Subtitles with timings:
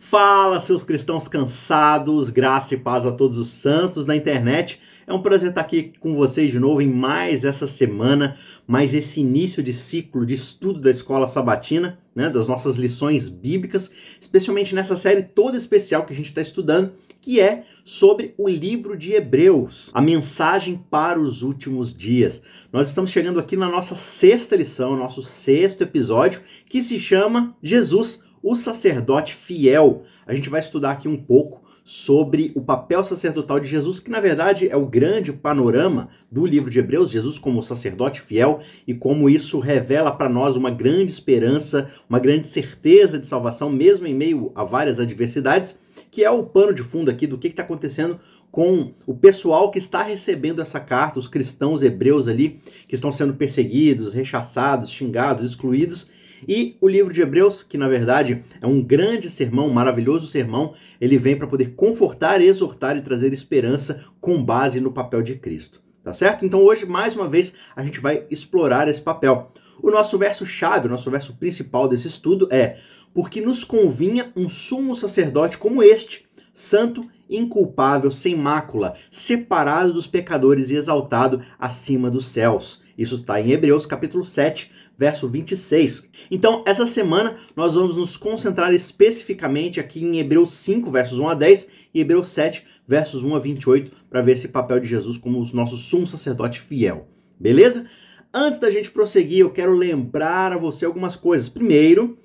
[0.00, 4.80] Fala, seus cristãos cansados, graça e paz a todos os santos na internet.
[5.06, 9.20] É um prazer estar aqui com vocês de novo em mais essa semana, mais esse
[9.20, 13.90] início de ciclo de estudo da escola sabatina, né, das nossas lições bíblicas,
[14.20, 18.96] especialmente nessa série toda especial que a gente está estudando, que é sobre o livro
[18.96, 22.40] de Hebreus, a mensagem para os últimos dias.
[22.72, 28.27] Nós estamos chegando aqui na nossa sexta lição, nosso sexto episódio, que se chama Jesus
[28.42, 30.02] o sacerdote fiel.
[30.26, 34.20] A gente vai estudar aqui um pouco sobre o papel sacerdotal de Jesus, que na
[34.20, 39.30] verdade é o grande panorama do livro de Hebreus, Jesus como sacerdote fiel e como
[39.30, 44.52] isso revela para nós uma grande esperança, uma grande certeza de salvação, mesmo em meio
[44.54, 45.78] a várias adversidades,
[46.10, 49.78] que é o pano de fundo aqui do que está acontecendo com o pessoal que
[49.78, 56.10] está recebendo essa carta, os cristãos hebreus ali, que estão sendo perseguidos, rechaçados, xingados, excluídos
[56.46, 60.74] e o livro de Hebreus, que na verdade é um grande sermão, um maravilhoso sermão,
[61.00, 65.82] ele vem para poder confortar, exortar e trazer esperança com base no papel de Cristo.
[66.02, 66.44] Tá certo?
[66.44, 69.52] Então hoje, mais uma vez, a gente vai explorar esse papel.
[69.82, 72.78] O nosso verso-chave, o nosso verso principal desse estudo é:
[73.12, 80.70] Porque nos convinha um sumo sacerdote como este, santo, inculpável, sem mácula, separado dos pecadores
[80.70, 82.82] e exaltado acima dos céus.
[82.96, 86.04] Isso está em Hebreus capítulo 7, verso 26.
[86.30, 91.34] Então, essa semana nós vamos nos concentrar especificamente aqui em Hebreus 5, versos 1 a
[91.34, 95.40] 10 e Hebreus 7, versos 1 a 28, para ver esse papel de Jesus como
[95.40, 97.06] o nosso sumo sacerdote fiel.
[97.38, 97.86] Beleza?
[98.34, 101.48] Antes da gente prosseguir, eu quero lembrar a você algumas coisas.
[101.48, 102.18] Primeiro,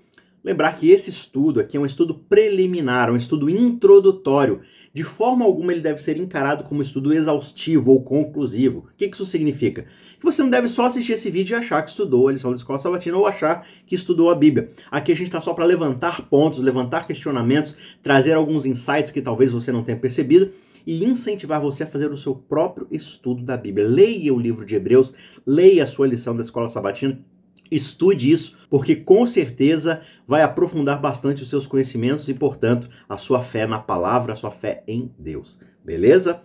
[0.44, 4.62] lembrar que esse estudo aqui é um estudo preliminar, um estudo introdutório.
[4.94, 8.86] De forma alguma ele deve ser encarado como estudo exaustivo ou conclusivo.
[8.92, 9.88] O que isso significa?
[10.20, 12.58] Que você não deve só assistir esse vídeo e achar que estudou a lição da
[12.58, 14.70] escola sabatina ou achar que estudou a Bíblia.
[14.92, 19.52] Aqui a gente está só para levantar pontos, levantar questionamentos, trazer alguns insights que talvez
[19.52, 20.52] você não tenha percebido
[20.86, 23.88] e incentivar você a fazer o seu próprio estudo da Bíblia.
[23.88, 25.12] Leia o livro de Hebreus,
[25.44, 27.20] leia a sua lição da escola sabatina
[27.72, 33.42] Estude isso, porque com certeza vai aprofundar bastante os seus conhecimentos e, portanto, a sua
[33.42, 35.58] fé na palavra, a sua fé em Deus.
[35.84, 36.42] Beleza?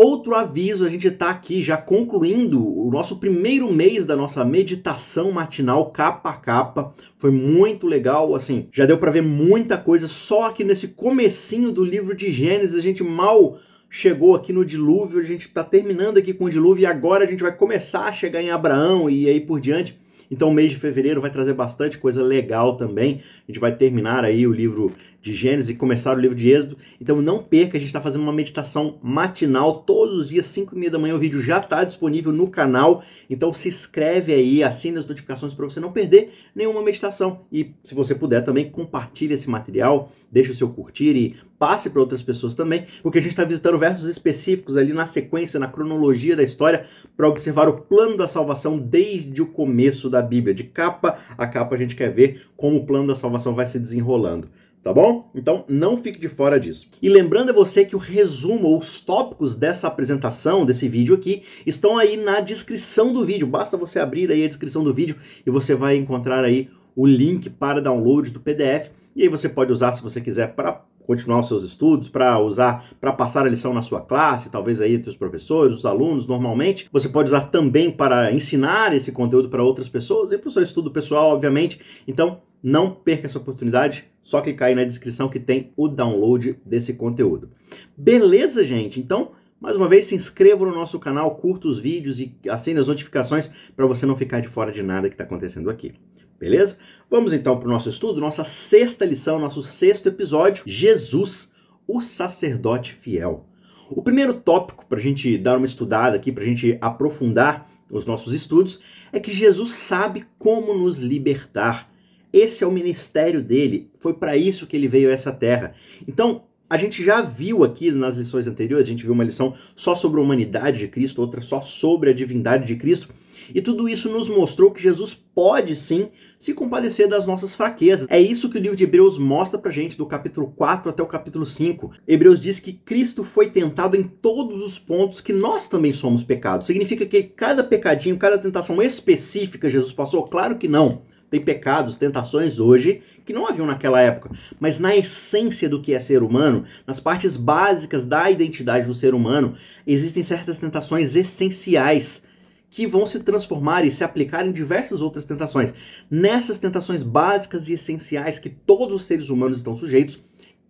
[0.00, 5.32] Outro aviso, a gente está aqui já concluindo o nosso primeiro mês da nossa meditação
[5.32, 6.92] matinal capa a capa.
[7.16, 11.82] Foi muito legal, assim, já deu para ver muita coisa só aqui nesse comecinho do
[11.82, 13.58] livro de Gênesis, a gente mal
[13.90, 17.26] chegou aqui no dilúvio, a gente está terminando aqui com o dilúvio e agora a
[17.26, 19.98] gente vai começar a chegar em Abraão e aí por diante.
[20.30, 23.20] Então o mês de fevereiro vai trazer bastante coisa legal também.
[23.46, 26.78] A gente vai terminar aí o livro de Gênesis e começar o livro de Êxodo.
[27.00, 30.78] Então não perca, a gente está fazendo uma meditação matinal todos os dias, 5 e
[30.78, 31.14] meia da manhã.
[31.14, 33.02] O vídeo já está disponível no canal.
[33.28, 37.40] Então se inscreve aí, assine as notificações para você não perder nenhuma meditação.
[37.50, 42.00] E se você puder também, compartilhe esse material, deixe o seu curtir e passe para
[42.00, 46.36] outras pessoas também, porque a gente está visitando versos específicos ali na sequência, na cronologia
[46.36, 46.84] da história,
[47.16, 50.54] para observar o plano da salvação desde o começo da Bíblia.
[50.54, 53.78] De capa a capa a gente quer ver como o plano da salvação vai se
[53.78, 54.48] desenrolando
[54.82, 55.30] tá bom?
[55.34, 56.88] Então não fique de fora disso.
[57.02, 61.42] E lembrando a você que o resumo ou os tópicos dessa apresentação, desse vídeo aqui,
[61.66, 63.46] estão aí na descrição do vídeo.
[63.46, 67.50] Basta você abrir aí a descrição do vídeo e você vai encontrar aí o link
[67.50, 68.90] para download do PDF.
[69.14, 72.86] E aí você pode usar se você quiser para continuar os seus estudos, para usar,
[73.00, 76.86] para passar a lição na sua classe, talvez aí entre os professores, os alunos, normalmente.
[76.92, 80.62] Você pode usar também para ensinar esse conteúdo para outras pessoas e para o seu
[80.62, 81.80] estudo pessoal, obviamente.
[82.06, 86.92] Então, não perca essa oportunidade, só clicar aí na descrição que tem o download desse
[86.92, 87.48] conteúdo.
[87.96, 89.00] Beleza, gente?
[89.00, 92.86] Então, mais uma vez, se inscreva no nosso canal, curta os vídeos e assine as
[92.86, 95.94] notificações para você não ficar de fora de nada que está acontecendo aqui.
[96.38, 96.78] Beleza?
[97.10, 101.50] Vamos então para o nosso estudo, nossa sexta lição, nosso sexto episódio: Jesus,
[101.86, 103.46] o sacerdote fiel.
[103.90, 108.04] O primeiro tópico para a gente dar uma estudada aqui, para a gente aprofundar os
[108.04, 108.78] nossos estudos,
[109.10, 111.90] é que Jesus sabe como nos libertar.
[112.30, 115.72] Esse é o ministério dele, foi para isso que ele veio a essa terra.
[116.06, 119.94] Então, a gente já viu aqui nas lições anteriores, a gente viu uma lição só
[119.94, 123.08] sobre a humanidade de Cristo, outra só sobre a divindade de Cristo.
[123.54, 126.08] E tudo isso nos mostrou que Jesus pode sim
[126.38, 128.06] se compadecer das nossas fraquezas.
[128.10, 131.06] É isso que o livro de Hebreus mostra pra gente, do capítulo 4 até o
[131.06, 131.92] capítulo 5.
[132.06, 136.66] Hebreus diz que Cristo foi tentado em todos os pontos que nós também somos pecados.
[136.66, 140.24] Significa que cada pecadinho, cada tentação específica Jesus passou?
[140.24, 144.30] Claro que não tem pecados, tentações hoje que não haviam naquela época.
[144.58, 149.14] Mas na essência do que é ser humano, nas partes básicas da identidade do ser
[149.14, 149.54] humano,
[149.86, 152.22] existem certas tentações essenciais
[152.70, 155.72] que vão se transformar e se aplicar em diversas outras tentações.
[156.10, 160.20] Nessas tentações básicas e essenciais que todos os seres humanos estão sujeitos,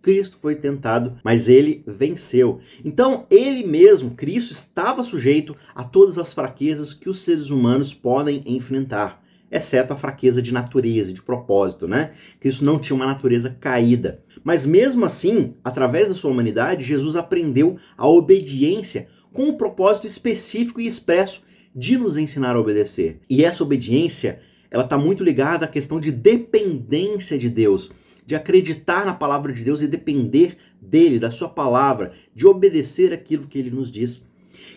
[0.01, 2.59] Cristo foi tentado, mas ele venceu.
[2.83, 8.41] Então, ele mesmo, Cristo, estava sujeito a todas as fraquezas que os seres humanos podem
[8.45, 12.11] enfrentar, exceto a fraqueza de natureza, de propósito, né?
[12.39, 14.23] Cristo não tinha uma natureza caída.
[14.41, 20.79] Mas mesmo assim, através da sua humanidade, Jesus aprendeu a obediência com um propósito específico
[20.79, 21.41] e expresso
[21.75, 23.19] de nos ensinar a obedecer.
[23.29, 24.39] E essa obediência,
[24.71, 27.91] ela está muito ligada à questão de dependência de Deus
[28.29, 33.47] de acreditar na palavra de Deus e depender dele, da sua palavra, de obedecer aquilo
[33.47, 34.23] que ele nos diz.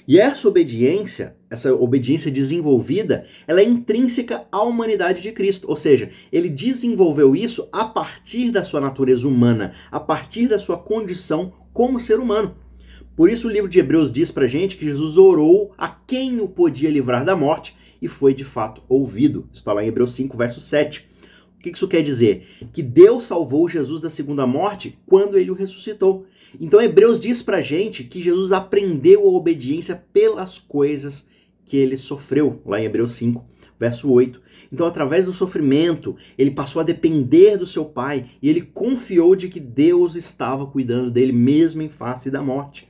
[0.09, 6.09] E essa obediência, essa obediência desenvolvida, ela é intrínseca à humanidade de Cristo, ou seja,
[6.33, 12.00] ele desenvolveu isso a partir da sua natureza humana, a partir da sua condição como
[12.00, 12.56] ser humano.
[13.14, 16.49] Por isso o livro de Hebreus diz pra gente que Jesus orou a quem o
[16.49, 19.49] podia livrar da morte e foi de fato ouvido.
[19.53, 21.09] Está lá em Hebreus 5, verso 7.
[21.56, 22.47] O que isso quer dizer?
[22.73, 26.26] Que Deus salvou Jesus da segunda morte quando ele o ressuscitou.
[26.61, 31.26] Então Hebreus diz pra gente que Jesus aprendeu a obediência pelas coisas
[31.65, 33.44] que ele sofreu, lá em Hebreus 5,
[33.79, 34.41] verso 8.
[34.73, 39.49] Então, através do sofrimento, ele passou a depender do seu Pai e ele confiou de
[39.49, 42.88] que Deus estava cuidando dele mesmo em face da morte.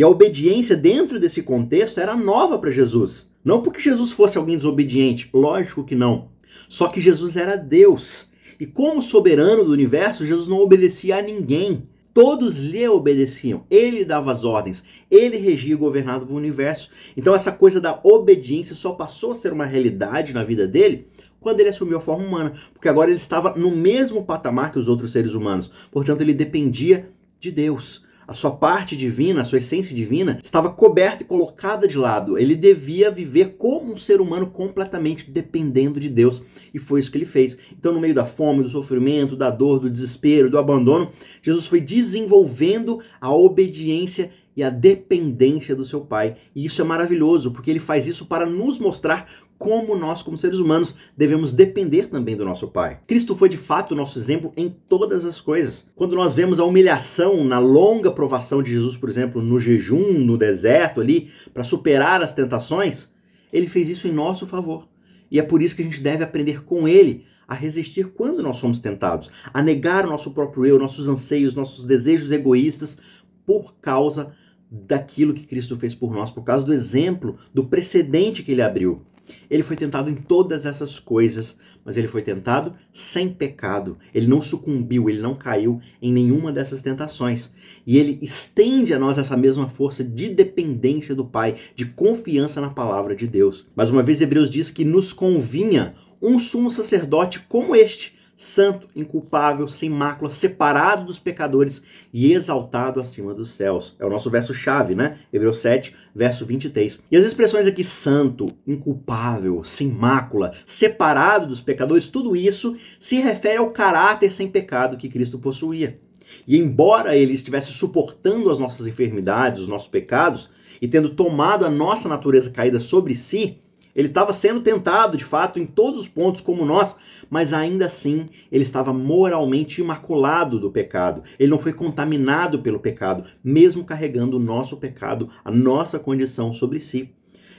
[0.00, 3.30] E a obediência dentro desse contexto era nova para Jesus.
[3.44, 6.30] Não porque Jesus fosse alguém desobediente, lógico que não.
[6.70, 8.30] Só que Jesus era Deus.
[8.58, 11.82] E como soberano do universo, Jesus não obedecia a ninguém.
[12.14, 13.66] Todos lhe obedeciam.
[13.68, 14.82] Ele dava as ordens.
[15.10, 16.88] Ele regia e governava o universo.
[17.14, 21.08] Então essa coisa da obediência só passou a ser uma realidade na vida dele
[21.40, 24.88] quando ele assumiu a forma humana, porque agora ele estava no mesmo patamar que os
[24.88, 25.70] outros seres humanos.
[25.90, 31.24] Portanto, ele dependia de Deus a sua parte divina, a sua essência divina, estava coberta
[31.24, 32.38] e colocada de lado.
[32.38, 36.40] Ele devia viver como um ser humano completamente dependendo de Deus.
[36.72, 37.58] E foi isso que ele fez.
[37.72, 41.10] Então, no meio da fome, do sofrimento, da dor, do desespero, do abandono,
[41.42, 46.36] Jesus foi desenvolvendo a obediência e a dependência do seu Pai.
[46.54, 49.28] E isso é maravilhoso, porque ele faz isso para nos mostrar
[49.60, 52.98] como nós, como seres humanos, devemos depender também do nosso Pai.
[53.06, 55.86] Cristo foi de fato o nosso exemplo em todas as coisas.
[55.94, 60.38] Quando nós vemos a humilhação na longa provação de Jesus, por exemplo, no jejum, no
[60.38, 63.12] deserto ali, para superar as tentações,
[63.52, 64.88] ele fez isso em nosso favor.
[65.30, 68.56] E é por isso que a gente deve aprender com ele a resistir quando nós
[68.56, 72.96] somos tentados, a negar o nosso próprio eu, nossos anseios, nossos desejos egoístas
[73.44, 74.32] por causa
[74.70, 79.02] daquilo que Cristo fez por nós, por causa do exemplo, do precedente que ele abriu.
[79.50, 83.98] Ele foi tentado em todas essas coisas, mas ele foi tentado sem pecado.
[84.14, 87.50] Ele não sucumbiu, ele não caiu em nenhuma dessas tentações.
[87.86, 92.70] E ele estende a nós essa mesma força de dependência do Pai, de confiança na
[92.70, 93.66] palavra de Deus.
[93.74, 99.68] Mais uma vez, Hebreus diz que nos convinha um sumo sacerdote como este, santo, inculpável,
[99.68, 103.94] sem mácula, separado dos pecadores e exaltado acima dos céus.
[103.98, 105.18] É o nosso verso chave, né?
[105.30, 107.02] Hebreus 7, verso 23.
[107.10, 113.58] E as expressões aqui santo, inculpável, sem mácula, separado dos pecadores, tudo isso se refere
[113.58, 116.00] ao caráter sem pecado que Cristo possuía.
[116.46, 120.48] E embora ele estivesse suportando as nossas enfermidades, os nossos pecados,
[120.80, 123.58] e tendo tomado a nossa natureza caída sobre si,
[123.94, 126.96] ele estava sendo tentado, de fato, em todos os pontos, como nós,
[127.28, 131.22] mas ainda assim ele estava moralmente imaculado do pecado.
[131.38, 136.80] Ele não foi contaminado pelo pecado, mesmo carregando o nosso pecado, a nossa condição sobre
[136.80, 137.10] si.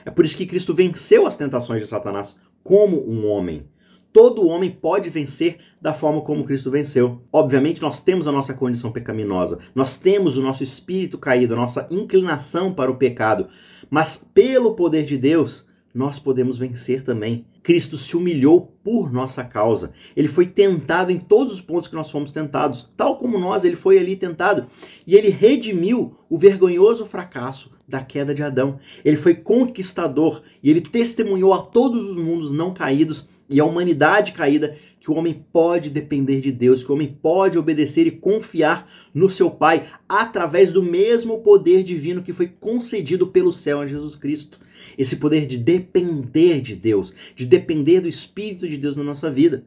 [0.04, 3.68] É por isso que Cristo venceu as tentações de Satanás como um homem.
[4.12, 7.22] Todo homem pode vencer da forma como Cristo venceu.
[7.32, 11.86] Obviamente, nós temos a nossa condição pecaminosa, nós temos o nosso espírito caído, a nossa
[11.90, 13.48] inclinação para o pecado,
[13.88, 17.44] mas pelo poder de Deus, nós podemos vencer também.
[17.62, 19.92] Cristo se humilhou por nossa causa.
[20.16, 23.76] Ele foi tentado em todos os pontos que nós fomos tentados, tal como nós, ele
[23.76, 24.66] foi ali tentado.
[25.06, 28.78] E ele redimiu o vergonhoso fracasso da queda de Adão.
[29.04, 34.32] Ele foi conquistador e ele testemunhou a todos os mundos não caídos e a humanidade
[34.32, 38.88] caída que o homem pode depender de Deus, que o homem pode obedecer e confiar
[39.12, 44.14] no seu Pai através do mesmo poder divino que foi concedido pelo céu a Jesus
[44.14, 44.60] Cristo.
[44.96, 49.64] Esse poder de depender de Deus, de depender do Espírito de Deus na nossa vida.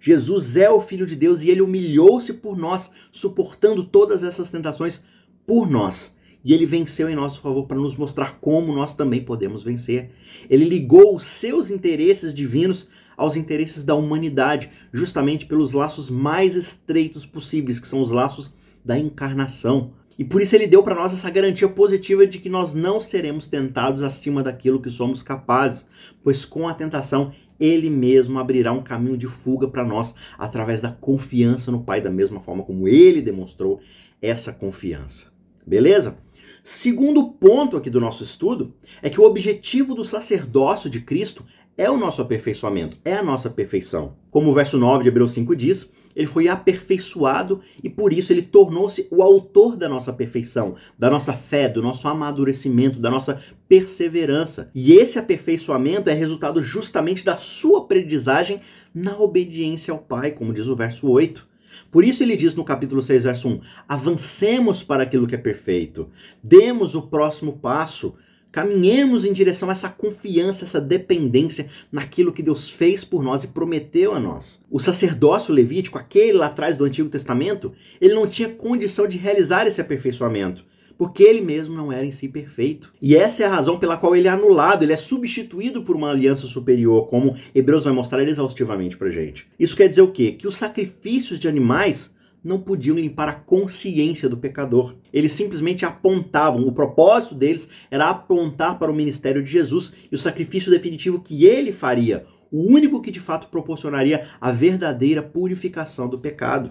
[0.00, 5.02] Jesus é o Filho de Deus e ele humilhou-se por nós, suportando todas essas tentações
[5.46, 6.14] por nós.
[6.44, 10.10] E ele venceu em nosso favor para nos mostrar como nós também podemos vencer.
[10.50, 17.24] Ele ligou os seus interesses divinos aos interesses da humanidade, justamente pelos laços mais estreitos
[17.26, 18.52] possíveis, que são os laços
[18.84, 19.92] da encarnação.
[20.18, 23.48] E por isso ele deu para nós essa garantia positiva de que nós não seremos
[23.48, 25.86] tentados acima daquilo que somos capazes,
[26.22, 30.90] pois com a tentação ele mesmo abrirá um caminho de fuga para nós através da
[30.90, 33.80] confiança no Pai, da mesma forma como ele demonstrou
[34.20, 35.32] essa confiança.
[35.66, 36.16] Beleza?
[36.62, 41.44] Segundo ponto aqui do nosso estudo é que o objetivo do sacerdócio de Cristo
[41.76, 44.14] é o nosso aperfeiçoamento, é a nossa perfeição.
[44.30, 48.42] Como o verso 9 de Hebreus 5 diz, ele foi aperfeiçoado e por isso ele
[48.42, 54.70] tornou-se o autor da nossa perfeição, da nossa fé, do nosso amadurecimento, da nossa perseverança.
[54.74, 58.60] E esse aperfeiçoamento é resultado justamente da sua aprendizagem
[58.94, 61.54] na obediência ao Pai, como diz o verso 8.
[61.90, 66.08] Por isso ele diz no capítulo 6, verso 1: avancemos para aquilo que é perfeito,
[66.42, 68.14] demos o próximo passo,
[68.54, 73.48] Caminhemos em direção a essa confiança, essa dependência naquilo que Deus fez por nós e
[73.48, 74.60] prometeu a nós.
[74.70, 79.66] O sacerdócio levítico, aquele lá atrás do Antigo Testamento, ele não tinha condição de realizar
[79.66, 80.64] esse aperfeiçoamento
[80.96, 82.94] porque ele mesmo não era em si perfeito.
[83.02, 86.10] E essa é a razão pela qual ele é anulado, ele é substituído por uma
[86.10, 89.44] aliança superior, como Hebreus vai mostrar exaustivamente pra gente.
[89.58, 90.30] Isso quer dizer o quê?
[90.30, 92.13] Que os sacrifícios de animais
[92.44, 94.94] não podiam limpar a consciência do pecador.
[95.12, 100.18] Eles simplesmente apontavam, o propósito deles era apontar para o ministério de Jesus e o
[100.18, 106.18] sacrifício definitivo que ele faria, o único que de fato proporcionaria a verdadeira purificação do
[106.18, 106.70] pecado.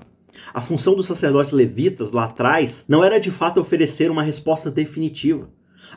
[0.53, 5.49] A função dos sacerdotes levitas lá atrás não era de fato oferecer uma resposta definitiva.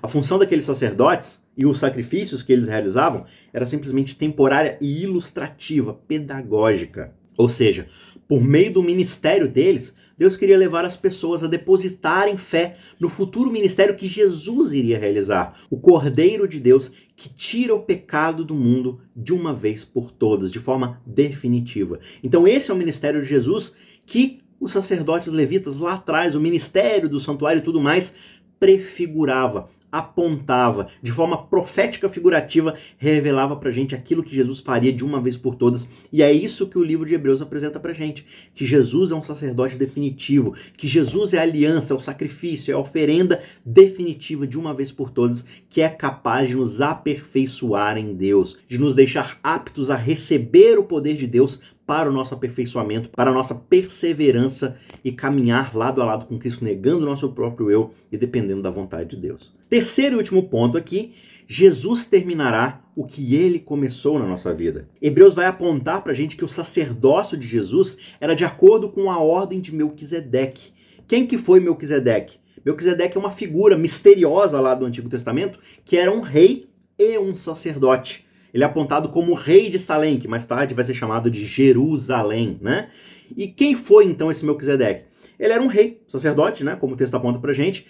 [0.02, 5.94] A função daqueles sacerdotes e os sacrifícios que eles realizavam era simplesmente temporária e ilustrativa,
[5.94, 7.14] pedagógica.
[7.36, 7.88] Ou seja,
[8.28, 13.50] por meio do ministério deles, Deus queria levar as pessoas a depositarem fé no futuro
[13.50, 19.00] ministério que Jesus iria realizar, o Cordeiro de Deus que tira o pecado do mundo
[19.14, 22.00] de uma vez por todas, de forma definitiva.
[22.22, 23.74] Então, esse é o ministério de Jesus
[24.06, 28.14] que os sacerdotes levitas lá atrás, o ministério do santuário e tudo mais,
[28.58, 35.20] prefigurava, apontava, de forma profética figurativa, revelava pra gente aquilo que Jesus faria de uma
[35.20, 35.88] vez por todas.
[36.12, 39.22] E é isso que o livro de Hebreus apresenta pra gente, que Jesus é um
[39.22, 44.58] sacerdote definitivo, que Jesus é a aliança, é o sacrifício, é a oferenda definitiva de
[44.58, 49.38] uma vez por todas, que é capaz de nos aperfeiçoar em Deus, de nos deixar
[49.42, 54.76] aptos a receber o poder de Deus para o nosso aperfeiçoamento, para a nossa perseverança
[55.04, 58.70] e caminhar lado a lado com Cristo, negando o nosso próprio eu e dependendo da
[58.70, 59.54] vontade de Deus.
[59.70, 61.14] Terceiro e último ponto aqui,
[61.46, 64.88] Jesus terminará o que ele começou na nossa vida.
[65.00, 69.10] Hebreus vai apontar para a gente que o sacerdócio de Jesus era de acordo com
[69.10, 70.72] a ordem de Melquisedeque.
[71.06, 72.38] Quem que foi Melquisedeque?
[72.64, 77.34] Melquisedeque é uma figura misteriosa lá do Antigo Testamento que era um rei e um
[77.34, 78.25] sacerdote.
[78.56, 82.56] Ele é apontado como rei de Salém, que mais tarde vai ser chamado de Jerusalém,
[82.62, 82.88] né?
[83.36, 85.04] E quem foi então esse Melquisedeque?
[85.38, 87.86] Ele era um rei, sacerdote, né, como o texto aponta pra gente,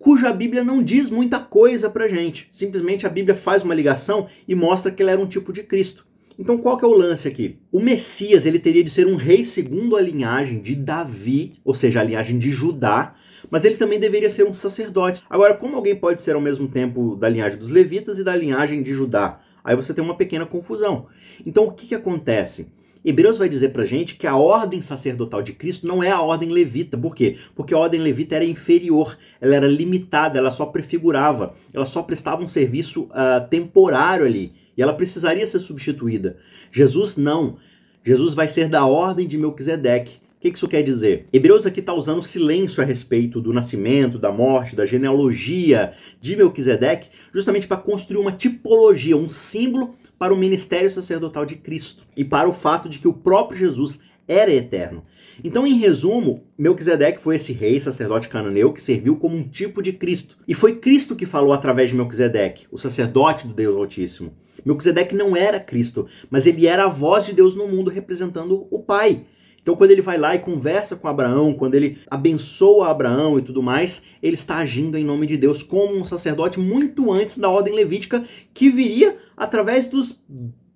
[0.00, 2.48] cuja Bíblia não diz muita coisa pra gente.
[2.50, 6.04] Simplesmente a Bíblia faz uma ligação e mostra que ele era um tipo de Cristo.
[6.36, 7.60] Então qual que é o lance aqui?
[7.70, 12.00] O Messias, ele teria de ser um rei segundo a linhagem de Davi, ou seja,
[12.00, 13.14] a linhagem de Judá,
[13.48, 15.22] mas ele também deveria ser um sacerdote.
[15.30, 18.82] Agora, como alguém pode ser ao mesmo tempo da linhagem dos levitas e da linhagem
[18.82, 19.38] de Judá?
[19.64, 21.06] Aí você tem uma pequena confusão.
[21.44, 22.68] Então o que, que acontece?
[23.04, 26.50] Hebreus vai dizer pra gente que a ordem sacerdotal de Cristo não é a ordem
[26.50, 26.96] levita.
[26.96, 27.36] Por quê?
[27.54, 32.42] Porque a ordem levita era inferior, ela era limitada, ela só prefigurava, ela só prestava
[32.42, 34.52] um serviço uh, temporário ali.
[34.76, 36.36] E ela precisaria ser substituída.
[36.70, 37.56] Jesus não.
[38.04, 41.28] Jesus vai ser da ordem de Melquisedeque que, que isso quer dizer?
[41.32, 47.10] Hebreus aqui está usando silêncio a respeito do nascimento, da morte, da genealogia de Melquisedeque,
[47.32, 52.48] justamente para construir uma tipologia, um símbolo para o ministério sacerdotal de Cristo e para
[52.48, 55.04] o fato de que o próprio Jesus era eterno.
[55.44, 59.92] Então, em resumo, Melquisedeque foi esse rei sacerdote cananeu que serviu como um tipo de
[59.92, 60.38] Cristo.
[60.48, 64.32] E foi Cristo que falou através de Melquisedeque, o sacerdote do Deus Altíssimo.
[64.64, 68.80] Melquisedeque não era Cristo, mas ele era a voz de Deus no mundo representando o
[68.80, 69.24] Pai.
[69.62, 73.62] Então, quando ele vai lá e conversa com Abraão, quando ele abençoa Abraão e tudo
[73.62, 77.74] mais, ele está agindo em nome de Deus como um sacerdote muito antes da ordem
[77.74, 80.20] levítica que viria através dos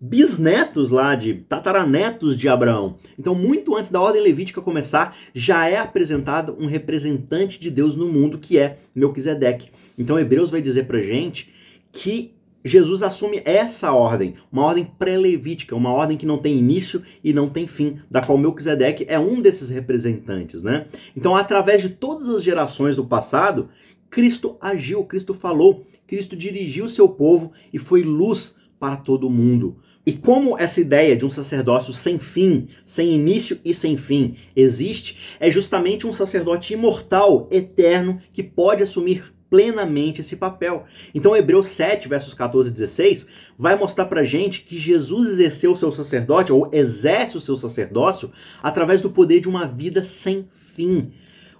[0.01, 2.97] bisnetos lá de tataranetos de Abraão.
[3.19, 8.07] Então, muito antes da ordem levítica começar, já é apresentado um representante de Deus no
[8.07, 9.71] mundo que é Melquisedeque.
[9.99, 11.53] Então, Hebreus vai dizer pra gente
[11.91, 12.36] que
[12.67, 17.49] Jesus assume essa ordem, uma ordem pré-levítica, uma ordem que não tem início e não
[17.49, 20.87] tem fim, da qual Melquisedeque é um desses representantes, né?
[21.17, 23.69] Então, através de todas as gerações do passado,
[24.11, 29.77] Cristo agiu, Cristo falou, Cristo dirigiu seu povo e foi luz para todo mundo.
[30.05, 35.37] E como essa ideia de um sacerdócio sem fim, sem início e sem fim existe,
[35.39, 40.85] é justamente um sacerdote imortal, eterno, que pode assumir plenamente esse papel.
[41.15, 43.27] Então, Hebreus 7, versos 14 e 16,
[43.59, 48.31] vai mostrar pra gente que Jesus exerceu o seu sacerdote, ou exerce o seu sacerdócio,
[48.63, 51.13] através do poder de uma vida sem fim.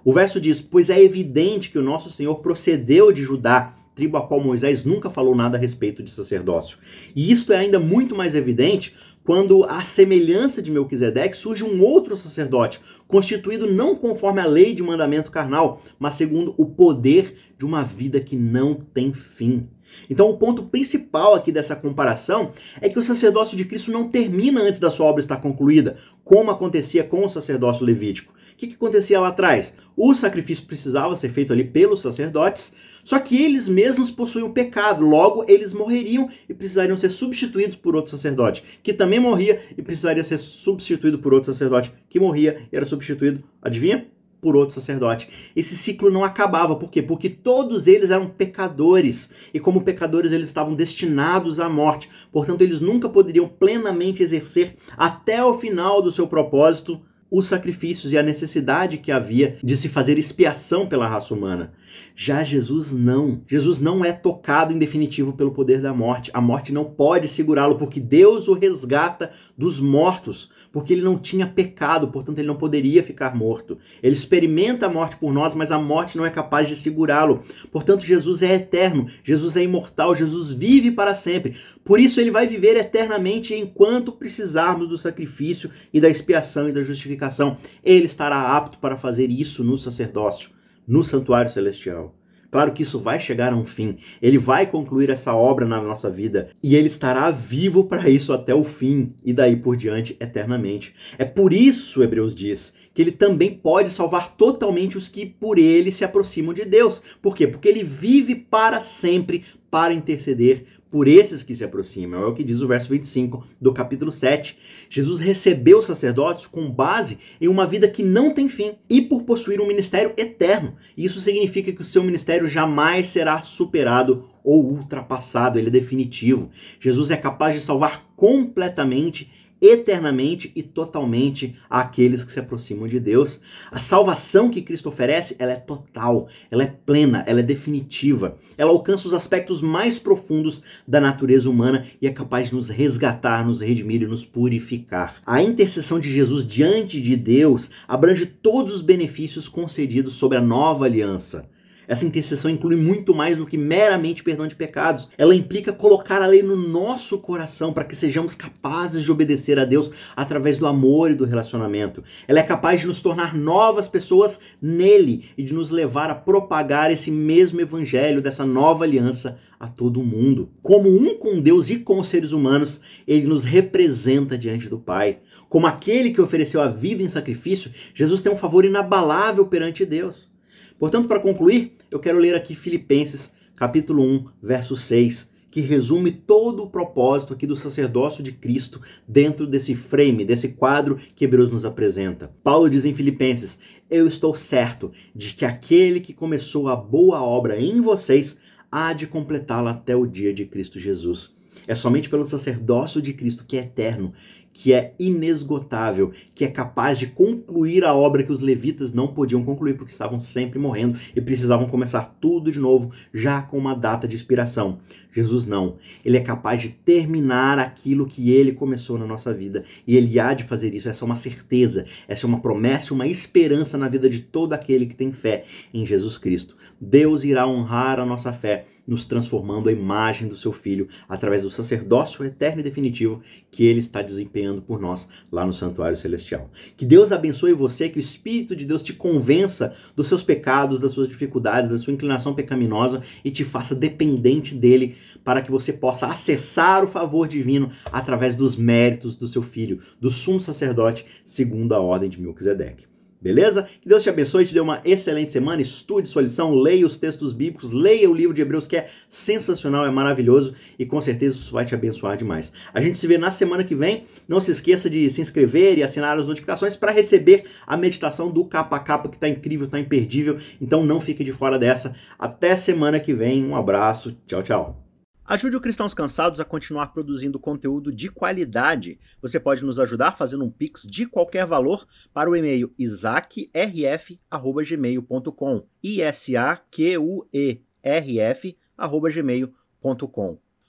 [0.03, 4.27] O verso diz: Pois é evidente que o nosso Senhor procedeu de Judá tribo a
[4.27, 6.77] qual Moisés nunca falou nada a respeito de sacerdócio.
[7.15, 8.95] E isto é ainda muito mais evidente
[9.27, 12.79] quando, à semelhança de Melquisedeque, surge um outro sacerdote,
[13.09, 18.21] constituído não conforme a lei de mandamento carnal, mas segundo o poder de uma vida
[18.21, 19.67] que não tem fim.
[20.09, 24.61] Então, o ponto principal aqui dessa comparação é que o sacerdócio de Cristo não termina
[24.61, 28.31] antes da sua obra estar concluída, como acontecia com o sacerdócio levítico.
[28.31, 29.73] O que, que acontecia lá atrás?
[29.95, 32.71] O sacrifício precisava ser feito ali pelos sacerdotes,
[33.07, 38.11] só que eles mesmos possuíam pecado, logo eles morreriam e precisariam ser substituídos por outro
[38.11, 42.85] sacerdote, que também morria e precisaria ser substituído por outro sacerdote, que morria e era
[42.85, 44.07] substituído, adivinha?
[44.41, 45.29] Por outro sacerdote.
[45.55, 47.01] Esse ciclo não acabava, por quê?
[47.01, 52.81] Porque todos eles eram pecadores, e como pecadores eles estavam destinados à morte, portanto eles
[52.81, 56.99] nunca poderiam plenamente exercer até o final do seu propósito
[57.29, 61.73] os sacrifícios e a necessidade que havia de se fazer expiação pela raça humana.
[62.15, 63.41] Já Jesus não.
[63.47, 66.31] Jesus não é tocado em definitivo pelo poder da morte.
[66.33, 71.45] A morte não pode segurá-lo, porque Deus o resgata dos mortos, porque ele não tinha
[71.45, 73.77] pecado, portanto ele não poderia ficar morto.
[74.01, 77.43] Ele experimenta a morte por nós, mas a morte não é capaz de segurá-lo.
[77.71, 81.55] Portanto, Jesus é eterno, Jesus é imortal, Jesus vive para sempre.
[81.83, 86.83] Por isso ele vai viver eternamente enquanto precisarmos do sacrifício e da expiação e da
[86.83, 87.57] justificação.
[87.83, 90.56] Ele estará apto para fazer isso no sacerdócio
[90.87, 92.15] no santuário celestial.
[92.49, 93.97] Claro que isso vai chegar a um fim.
[94.21, 98.55] Ele vai concluir essa obra na nossa vida e ele estará vivo para isso até
[98.55, 100.95] o fim e daí por diante eternamente.
[101.17, 105.91] É por isso, Hebreus diz, que ele também pode salvar totalmente os que por ele
[105.91, 107.01] se aproximam de Deus.
[107.21, 107.45] Por quê?
[107.45, 110.65] Porque ele vive para sempre para interceder
[110.97, 112.23] por esses que se aproximam.
[112.23, 114.57] É o que diz o verso 25 do capítulo 7.
[114.89, 119.21] Jesus recebeu os sacerdotes com base em uma vida que não tem fim e por
[119.21, 120.73] possuir um ministério eterno.
[120.97, 126.49] Isso significa que o seu ministério jamais será superado ou ultrapassado, ele é definitivo.
[126.79, 133.39] Jesus é capaz de salvar completamente eternamente e totalmente àqueles que se aproximam de Deus.
[133.71, 138.37] A salvação que Cristo oferece, ela é total, ela é plena, ela é definitiva.
[138.57, 143.45] Ela alcança os aspectos mais profundos da natureza humana e é capaz de nos resgatar,
[143.45, 145.15] nos redimir e nos purificar.
[145.25, 150.85] A intercessão de Jesus diante de Deus abrange todos os benefícios concedidos sobre a nova
[150.85, 151.49] aliança.
[151.87, 155.07] Essa intercessão inclui muito mais do que meramente perdão de pecados.
[155.17, 159.63] Ela implica colocar a lei no nosso coração para que sejamos capazes de obedecer a
[159.63, 162.03] Deus através do amor e do relacionamento.
[162.27, 166.91] Ela é capaz de nos tornar novas pessoas nele e de nos levar a propagar
[166.91, 170.51] esse mesmo evangelho dessa nova aliança a todo mundo.
[170.61, 175.19] Como um com Deus e com os seres humanos, ele nos representa diante do Pai.
[175.49, 180.29] Como aquele que ofereceu a vida em sacrifício, Jesus tem um favor inabalável perante Deus.
[180.77, 186.63] Portanto, para concluir, eu quero ler aqui Filipenses, capítulo 1, verso 6, que resume todo
[186.63, 191.65] o propósito aqui do sacerdócio de Cristo dentro desse frame, desse quadro que Hebreus nos
[191.65, 192.31] apresenta.
[192.43, 193.57] Paulo diz em Filipenses:
[193.89, 198.37] Eu estou certo de que aquele que começou a boa obra em vocês
[198.71, 201.35] há de completá-la até o dia de Cristo Jesus.
[201.65, 204.13] É somente pelo sacerdócio de Cristo que é eterno
[204.59, 209.43] que é inesgotável, que é capaz de concluir a obra que os levitas não podiam
[209.43, 214.07] concluir porque estavam sempre morrendo e precisavam começar tudo de novo, já com uma data
[214.07, 214.79] de expiração.
[215.17, 215.77] Jesus não.
[216.05, 220.33] Ele é capaz de terminar aquilo que ele começou na nossa vida e ele há
[220.33, 220.87] de fazer isso.
[220.87, 224.85] Essa é uma certeza, essa é uma promessa, uma esperança na vida de todo aquele
[224.85, 226.55] que tem fé em Jesus Cristo.
[226.79, 231.49] Deus irá honrar a nossa fé nos transformando a imagem do seu filho através do
[231.49, 236.49] sacerdócio eterno e definitivo que ele está desempenhando por nós lá no santuário celestial.
[236.77, 240.93] Que Deus abençoe você, que o Espírito de Deus te convença dos seus pecados, das
[240.93, 246.07] suas dificuldades, da sua inclinação pecaminosa e te faça dependente dele para que você possa
[246.07, 251.79] acessar o favor divino através dos méritos do seu filho, do sumo sacerdote, segundo a
[251.79, 252.85] ordem de Melquisedeque.
[253.19, 253.67] Beleza?
[253.81, 255.61] Que Deus te abençoe te dê uma excelente semana.
[255.61, 259.85] Estude sua lição, leia os textos bíblicos, leia o livro de Hebreus, que é sensacional,
[259.85, 262.53] é maravilhoso e com certeza isso vai te abençoar demais.
[262.73, 264.03] A gente se vê na semana que vem.
[264.27, 268.45] Não se esqueça de se inscrever e assinar as notificações para receber a meditação do
[268.45, 270.37] capa a capa, que está incrível, está imperdível.
[270.61, 271.95] Então não fique de fora dessa.
[272.19, 273.43] Até semana que vem.
[273.43, 274.15] Um abraço.
[274.27, 274.86] Tchau, tchau.
[275.29, 278.97] Ajude o Cristãos Cansados a continuar produzindo conteúdo de qualidade.
[279.21, 285.67] Você pode nos ajudar fazendo um pix de qualquer valor para o e-mail isaacrf@gmail.com.
[285.83, 288.57] I S A Q U E R.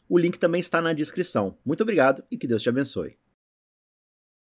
[0.08, 1.56] O link também está na descrição.
[1.64, 3.16] Muito obrigado e que Deus te abençoe.